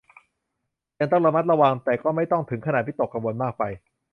[0.99, 3.63] ยังต้องระมัดระวัง แต่ก็ไม่ต้องถึงขนาดวิตกกังวลมากไป